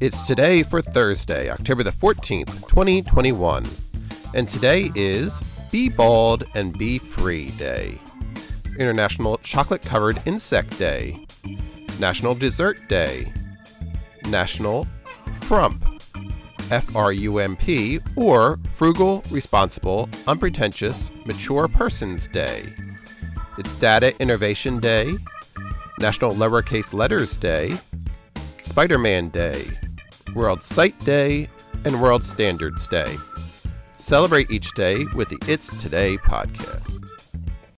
It's 0.00 0.26
today 0.26 0.62
for 0.62 0.80
Thursday, 0.80 1.50
October 1.50 1.82
the 1.82 1.90
14th, 1.90 2.66
2021. 2.68 3.66
And 4.32 4.48
today 4.48 4.90
is 4.94 5.42
Be 5.70 5.90
Bald 5.90 6.44
and 6.54 6.72
Be 6.78 6.98
Free 6.98 7.50
Day, 7.50 7.98
International 8.78 9.36
Chocolate 9.42 9.82
Covered 9.82 10.18
Insect 10.24 10.78
Day, 10.78 11.26
National 11.98 12.34
Dessert 12.34 12.78
Day, 12.88 13.30
National 14.24 14.86
Frump, 15.42 15.84
F 16.70 16.96
R 16.96 17.12
U 17.12 17.36
M 17.36 17.54
P, 17.54 18.00
or 18.16 18.58
Frugal, 18.70 19.22
Responsible, 19.30 20.08
Unpretentious, 20.26 21.12
Mature 21.26 21.68
Persons 21.68 22.26
Day. 22.26 22.72
It's 23.58 23.74
Data 23.74 24.18
Innovation 24.18 24.80
Day, 24.80 25.14
National 25.98 26.32
Lowercase 26.32 26.94
Letters 26.94 27.36
Day, 27.36 27.76
Spider 28.62 28.96
Man 28.96 29.28
Day, 29.28 29.78
World 30.34 30.62
Sight 30.62 30.98
Day, 31.00 31.48
and 31.84 32.00
World 32.00 32.24
Standards 32.24 32.86
Day. 32.86 33.16
Celebrate 33.96 34.50
each 34.50 34.72
day 34.72 35.04
with 35.14 35.28
the 35.28 35.38
It's 35.46 35.76
Today 35.82 36.16
podcast. 36.18 37.04